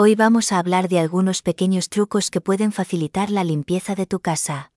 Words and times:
Hoy 0.00 0.14
vamos 0.14 0.52
a 0.52 0.60
hablar 0.60 0.88
de 0.88 1.00
algunos 1.00 1.42
pequeños 1.42 1.88
trucos 1.88 2.30
que 2.30 2.40
pueden 2.40 2.70
facilitar 2.70 3.30
la 3.30 3.42
limpieza 3.42 3.96
de 3.96 4.06
tu 4.06 4.20
casa. 4.20 4.70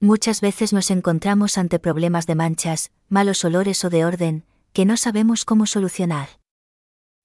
Muchas 0.00 0.40
veces 0.40 0.72
nos 0.72 0.90
encontramos 0.90 1.58
ante 1.58 1.78
problemas 1.78 2.26
de 2.26 2.34
manchas, 2.34 2.92
malos 3.10 3.44
olores 3.44 3.84
o 3.84 3.90
de 3.90 4.06
orden, 4.06 4.46
que 4.72 4.86
no 4.86 4.96
sabemos 4.96 5.44
cómo 5.44 5.66
solucionar. 5.66 6.40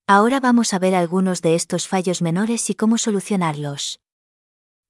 Ahora 0.05 0.41
vamos 0.41 0.73
a 0.73 0.79
ver 0.79 0.95
algunos 0.95 1.41
de 1.41 1.55
estos 1.55 1.87
fallos 1.87 2.21
menores 2.21 2.69
y 2.69 2.75
cómo 2.75 2.97
solucionarlos. 2.97 4.01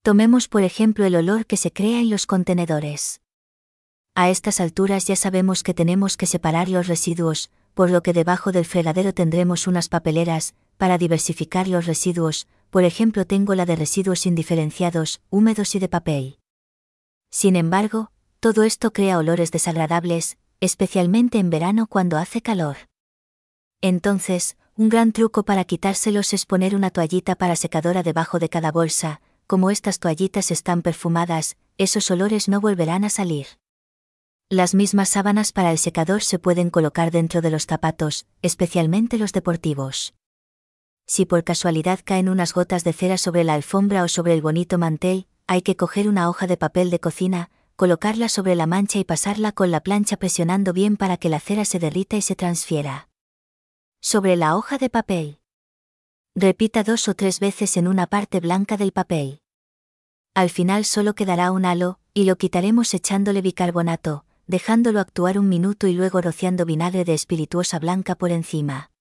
Tomemos 0.02 0.47
por 0.47 0.63
ejemplo 0.63 1.05
el 1.05 1.15
olor 1.18 1.45
que 1.45 1.55
se 1.55 1.71
crea 1.71 1.99
en 1.99 2.09
los 2.09 2.25
contenedores. 2.25 3.21
A 4.15 4.31
estas 4.31 4.59
alturas 4.59 5.05
ya 5.05 5.15
sabemos 5.15 5.61
que 5.61 5.75
tenemos 5.75 6.18
que 6.18 6.25
separar 6.25 6.68
los 6.68 6.88
residuos, 6.88 7.52
por 7.75 7.91
lo 7.91 8.02
que 8.02 8.13
debajo 8.13 8.52
del 8.52 8.65
fregadero 8.65 9.13
tendremos 9.13 9.68
unas 9.68 9.88
papeleras, 9.88 10.55
para 10.78 10.98
diversificar 10.98 11.68
los 11.68 11.86
residuos, 11.86 12.48
por 12.70 12.84
ejemplo 12.84 13.25
tengo 13.25 13.55
la 13.55 13.66
de 13.66 13.75
residuos 13.75 14.25
indiferenciados, 14.25 15.21
húmedos 15.29 15.75
y 15.75 15.79
de 15.79 15.89
papel. 15.89 16.39
Sin 17.29 17.56
embargo, 17.56 18.11
todo 18.39 18.64
esto 18.64 18.93
crea 18.93 19.18
olores 19.18 19.51
desagradables, 19.51 20.37
especialmente 20.60 21.39
en 21.39 21.50
verano 21.50 21.87
cuando 21.87 22.18
hace 22.18 22.42
calor. 22.42 22.78
Entonces, 23.82 24.57
un 24.75 24.89
gran 24.89 25.11
truco 25.11 25.43
para 25.43 25.64
quitárselos 25.64 26.34
es 26.34 26.46
poner 26.46 26.75
una 26.75 26.92
toallita 26.92 27.36
para 27.36 27.56
secadora 27.56 28.04
debajo 28.04 28.39
de 28.39 28.50
cada 28.50 28.71
bolsa, 28.71 29.21
como 29.48 29.71
estas 29.71 30.00
toallitas 30.00 30.51
están 30.51 30.82
perfumadas, 30.82 31.57
esos 31.78 32.12
olores 32.12 32.48
no 32.48 32.62
volverán 32.62 33.03
a 33.03 33.09
salir. 33.09 33.48
Las 34.50 34.75
mismas 34.75 35.09
sábanas 35.09 35.52
para 35.52 35.72
el 35.72 35.78
secador 35.78 36.23
se 36.23 36.39
pueden 36.39 36.70
colocar 36.70 37.12
dentro 37.12 37.42
de 37.42 37.50
los 37.50 37.66
zapatos, 37.66 38.25
especialmente 38.42 39.17
los 39.17 39.34
deportivos 39.34 40.14
si 41.08 41.25
por 41.25 41.45
casualidad 41.45 42.02
caen 42.03 42.28
unas 42.28 42.53
gotas 42.53 42.84
de 42.84 42.92
cera 42.92 43.17
sobre 43.17 43.45
la 43.45 43.53
alfombra 43.53 44.03
o 44.03 44.09
sobre 44.09 44.34
el 44.34 44.42
bonito 44.42 44.78
mantel, 44.78 45.25
hay 45.48 45.61
que 45.61 45.78
coger 45.78 46.09
una 46.09 46.30
hoja 46.30 46.48
de 46.48 46.58
papel 46.58 46.90
de 46.90 47.00
cocina, 47.00 47.50
colocarla 47.78 48.28
sobre 48.28 48.56
la 48.56 48.68
mancha 48.68 49.00
y 49.00 49.06
pasarla 49.06 49.54
con 49.54 49.72
la 49.72 49.80
plancha 49.80 50.18
presionando 50.18 50.73
bien 50.73 50.98
para 50.98 51.16
que 51.16 51.30
la 51.30 51.40
cera 51.40 51.64
se 51.64 51.80
derrita 51.80 52.18
y 52.18 52.22
se 52.22 52.36
transfiera. 52.36 53.08
Sobre 54.02 54.36
la 54.36 54.58
hoja 54.58 54.78
de 54.78 54.90
papel. 54.90 55.40
Repita 56.36 56.84
dos 56.84 57.08
o 57.08 57.16
tres 57.16 57.40
veces 57.40 57.78
en 57.78 57.88
una 57.88 58.06
parte 58.06 58.42
blanca 58.42 58.76
del 58.76 58.92
papel. 58.92 59.40
Al 60.36 60.50
final 60.50 60.86
solo 60.86 61.16
quedará 61.16 61.52
un 61.52 61.66
halo, 61.66 62.00
y 62.14 62.26
lo 62.26 62.36
quitaremos 62.38 62.94
echándole 62.94 63.42
bicarbonato, 63.42 64.26
dejándolo 64.46 65.00
actuar 65.00 65.40
un 65.40 65.48
minuto 65.48 65.88
y 65.88 65.94
luego 65.94 66.22
rociando 66.22 66.66
vinagre 66.66 67.06
de 67.06 67.14
espirituosa 67.14 67.80
blanca 67.80 68.16
por 68.16 68.31
encima. 68.31 68.92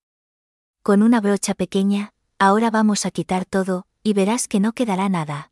Con 0.86 1.02
una 1.02 1.20
brocha 1.20 1.54
pequeña, 1.54 2.12
ahora 2.38 2.70
vamos 2.70 3.06
a 3.06 3.10
quitar 3.10 3.44
todo, 3.44 3.88
y 4.04 4.12
verás 4.12 4.46
que 4.46 4.60
no 4.60 4.72
quedará 4.72 5.08
nada. 5.08 5.50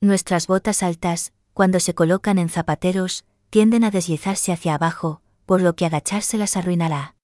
Nuestras 0.00 0.48
botas 0.48 0.82
altas, 0.82 1.32
cuando 1.52 1.78
se 1.78 1.94
colocan 1.94 2.38
en 2.38 2.48
zapateros, 2.48 3.24
tienden 3.50 3.84
a 3.84 3.92
deslizarse 3.92 4.50
hacia 4.50 4.74
abajo, 4.74 5.22
por 5.46 5.62
lo 5.62 5.76
que 5.76 5.86
agacharse 5.86 6.38
las 6.38 6.56
arruinará. 6.56 7.14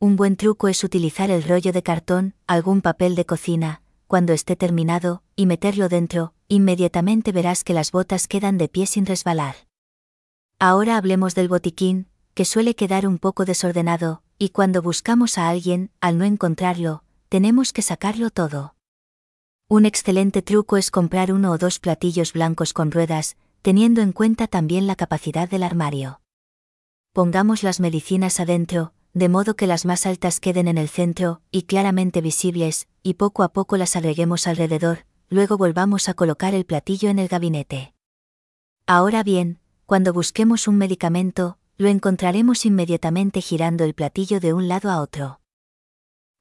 Un 0.00 0.16
buen 0.16 0.34
truco 0.34 0.66
es 0.66 0.82
utilizar 0.82 1.30
el 1.30 1.44
rollo 1.44 1.72
de 1.72 1.84
cartón, 1.84 2.34
algún 2.48 2.80
papel 2.80 3.14
de 3.14 3.26
cocina, 3.26 3.80
cuando 4.08 4.32
esté 4.32 4.56
terminado, 4.56 5.22
y 5.36 5.46
meterlo 5.46 5.88
dentro, 5.88 6.34
inmediatamente 6.48 7.30
verás 7.30 7.62
que 7.62 7.74
las 7.74 7.92
botas 7.92 8.26
quedan 8.26 8.58
de 8.58 8.66
pie 8.66 8.86
sin 8.86 9.06
resbalar. 9.06 9.54
Ahora 10.58 10.96
hablemos 10.96 11.36
del 11.36 11.46
botiquín, 11.46 12.08
que 12.34 12.44
suele 12.44 12.74
quedar 12.74 13.06
un 13.06 13.18
poco 13.18 13.44
desordenado, 13.44 14.23
y 14.38 14.50
cuando 14.50 14.82
buscamos 14.82 15.38
a 15.38 15.48
alguien, 15.48 15.90
al 16.00 16.18
no 16.18 16.24
encontrarlo, 16.24 17.02
tenemos 17.28 17.72
que 17.72 17.82
sacarlo 17.82 18.30
todo. 18.30 18.74
Un 19.68 19.86
excelente 19.86 20.42
truco 20.42 20.76
es 20.76 20.90
comprar 20.90 21.32
uno 21.32 21.52
o 21.52 21.58
dos 21.58 21.78
platillos 21.78 22.32
blancos 22.32 22.72
con 22.72 22.90
ruedas, 22.90 23.36
teniendo 23.62 24.02
en 24.02 24.12
cuenta 24.12 24.46
también 24.46 24.86
la 24.86 24.96
capacidad 24.96 25.48
del 25.48 25.62
armario. 25.62 26.20
Pongamos 27.12 27.62
las 27.62 27.80
medicinas 27.80 28.40
adentro, 28.40 28.92
de 29.14 29.28
modo 29.28 29.54
que 29.54 29.66
las 29.66 29.84
más 29.84 30.06
altas 30.06 30.40
queden 30.40 30.68
en 30.68 30.76
el 30.76 30.88
centro, 30.88 31.40
y 31.50 31.62
claramente 31.62 32.20
visibles, 32.20 32.88
y 33.02 33.14
poco 33.14 33.42
a 33.42 33.52
poco 33.52 33.76
las 33.76 33.96
agreguemos 33.96 34.46
alrededor, 34.46 35.06
luego 35.30 35.56
volvamos 35.56 36.08
a 36.08 36.14
colocar 36.14 36.54
el 36.54 36.66
platillo 36.66 37.08
en 37.08 37.18
el 37.18 37.28
gabinete. 37.28 37.94
Ahora 38.86 39.22
bien, 39.22 39.60
cuando 39.86 40.12
busquemos 40.12 40.68
un 40.68 40.76
medicamento, 40.76 41.58
lo 41.76 41.88
encontraremos 41.88 42.66
inmediatamente 42.66 43.40
girando 43.40 43.84
el 43.84 43.94
platillo 43.94 44.40
de 44.40 44.52
un 44.52 44.68
lado 44.68 44.90
a 44.90 45.00
otro. 45.00 45.40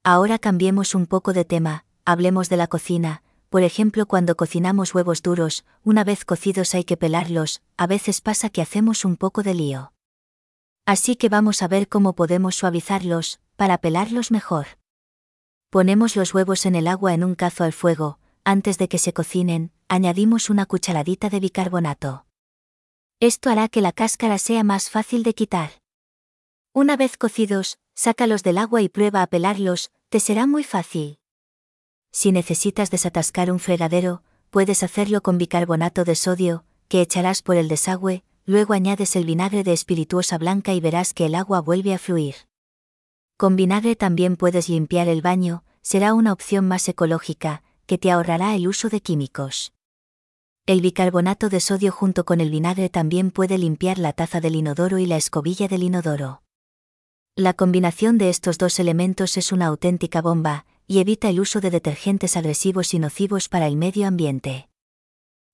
Ahora 0.04 0.38
cambiemos 0.38 0.96
un 0.96 1.06
poco 1.08 1.34
de 1.34 1.46
tema, 1.46 1.86
hablemos 2.06 2.50
de 2.50 2.58
la 2.58 2.68
cocina, 2.68 3.24
por 3.50 3.64
ejemplo 3.64 4.06
cuando 4.06 4.36
cocinamos 4.36 4.94
huevos 4.94 5.22
duros, 5.22 5.66
una 5.84 6.04
vez 6.04 6.26
cocidos 6.26 6.76
hay 6.76 6.84
que 6.84 6.98
pelarlos, 6.98 7.62
a 7.78 7.88
veces 7.88 8.22
pasa 8.22 8.50
que 8.50 8.62
hacemos 8.62 9.06
un 9.06 9.16
poco 9.16 9.44
de 9.44 9.54
lío. 9.54 9.94
Así 10.86 11.16
que 11.16 11.30
vamos 11.30 11.62
a 11.62 11.68
ver 11.68 11.88
cómo 11.88 12.14
podemos 12.14 12.56
suavizarlos, 12.56 13.40
para 13.56 13.78
pelarlos 13.78 14.32
mejor. 14.32 14.68
Ponemos 15.70 16.16
los 16.16 16.34
huevos 16.34 16.66
en 16.66 16.76
el 16.76 16.88
agua 16.88 17.14
en 17.14 17.24
un 17.24 17.36
cazo 17.36 17.64
al 17.64 17.74
fuego, 17.74 18.20
antes 18.44 18.78
de 18.78 18.90
que 18.90 18.98
se 18.98 19.14
cocinen, 19.14 19.72
añadimos 19.88 20.50
una 20.50 20.66
cucharadita 20.66 21.30
de 21.30 21.40
bicarbonato. 21.40 22.26
Esto 23.24 23.50
hará 23.50 23.70
que 23.70 23.80
la 23.80 23.94
cáscara 23.94 24.38
sea 24.38 24.66
más 24.66 24.90
fácil 24.90 25.24
de 25.24 25.34
quitar. 25.34 25.72
Una 26.74 26.98
vez 26.98 27.16
cocidos, 27.16 27.78
sácalos 27.96 28.44
del 28.44 28.58
agua 28.58 28.82
y 28.82 28.90
prueba 28.90 29.22
a 29.22 29.28
pelarlos, 29.28 29.92
te 30.10 30.20
será 30.20 30.46
muy 30.46 30.66
fácil. 30.66 31.20
Si 32.12 32.34
necesitas 32.34 32.92
desatascar 32.92 33.50
un 33.50 33.60
fregadero, 33.60 34.24
puedes 34.50 34.84
hacerlo 34.84 35.22
con 35.22 35.38
bicarbonato 35.38 36.04
de 36.04 36.16
sodio, 36.16 36.66
que 36.90 37.00
echarás 37.00 37.42
por 37.42 37.56
el 37.56 37.70
desagüe, 37.70 38.26
luego 38.46 38.74
añades 38.74 39.16
el 39.16 39.24
vinagre 39.24 39.64
de 39.64 39.72
espirituosa 39.72 40.38
blanca 40.38 40.74
y 40.74 40.82
verás 40.82 41.14
que 41.14 41.28
el 41.28 41.36
agua 41.36 41.62
vuelve 41.62 41.94
a 41.94 42.00
fluir. 42.00 42.36
Con 43.38 43.56
vinagre 43.56 43.96
también 43.96 44.36
puedes 44.36 44.68
limpiar 44.68 45.08
el 45.08 45.22
baño, 45.22 45.64
será 45.82 46.14
una 46.14 46.34
opción 46.34 46.68
más 46.68 46.90
ecológica, 46.90 47.64
que 47.86 47.98
te 47.98 48.12
ahorrará 48.12 48.54
el 48.54 48.68
uso 48.68 48.90
de 48.90 49.00
químicos. 49.00 49.72
El 50.66 50.80
bicarbonato 50.80 51.50
de 51.50 51.60
sodio 51.60 51.92
junto 51.92 52.24
con 52.24 52.40
el 52.40 52.50
vinagre 52.50 52.88
también 52.88 53.32
puede 53.32 53.58
limpiar 53.58 53.98
la 53.98 54.14
taza 54.14 54.40
del 54.40 54.56
inodoro 54.56 54.98
y 54.98 55.06
la 55.06 55.18
escobilla 55.18 55.68
del 55.68 55.84
inodoro. 55.84 56.42
La 57.36 57.52
combinación 57.52 58.18
de 58.18 58.30
estos 58.30 58.58
dos 58.58 58.80
elementos 58.80 59.36
es 59.36 59.52
una 59.52 59.66
auténtica 59.66 60.22
bomba, 60.22 60.66
y 60.88 61.00
evita 61.00 61.28
el 61.28 61.42
uso 61.42 61.60
de 61.60 61.70
detergentes 61.70 62.38
agresivos 62.38 62.94
y 62.94 63.00
nocivos 63.00 63.50
para 63.50 63.68
el 63.68 63.76
medio 63.76 64.08
ambiente. 64.08 64.70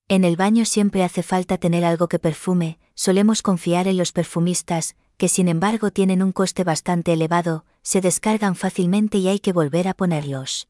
En 0.10 0.24
el 0.24 0.36
baño 0.36 0.64
siempre 0.64 1.04
hace 1.04 1.24
falta 1.24 1.58
tener 1.58 1.86
algo 1.86 2.08
que 2.08 2.20
perfume, 2.20 2.78
solemos 2.94 3.42
confiar 3.42 3.88
en 3.88 3.98
los 3.98 4.12
perfumistas, 4.12 4.96
que 5.18 5.28
sin 5.28 5.48
embargo 5.48 5.90
tienen 5.90 6.22
un 6.22 6.34
coste 6.34 6.64
bastante 6.64 7.14
elevado, 7.14 7.66
se 7.82 8.00
descargan 8.00 8.56
fácilmente 8.56 9.18
y 9.18 9.28
hay 9.28 9.40
que 9.40 9.54
volver 9.54 9.88
a 9.88 9.96
ponerlos. 9.96 10.68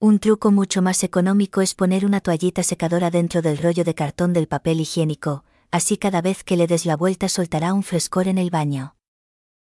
Un 0.00 0.20
truco 0.20 0.52
mucho 0.52 0.80
más 0.80 1.02
económico 1.02 1.60
es 1.60 1.74
poner 1.74 2.06
una 2.06 2.20
toallita 2.20 2.62
secadora 2.62 3.10
dentro 3.10 3.42
del 3.42 3.58
rollo 3.58 3.82
de 3.82 3.96
cartón 3.96 4.32
del 4.32 4.46
papel 4.46 4.80
higiénico, 4.80 5.42
así 5.72 5.96
cada 5.96 6.22
vez 6.22 6.44
que 6.44 6.56
le 6.56 6.68
des 6.68 6.86
la 6.86 6.96
vuelta 6.96 7.28
soltará 7.28 7.74
un 7.74 7.82
frescor 7.82 8.28
en 8.28 8.38
el 8.38 8.48
baño. 8.48 8.94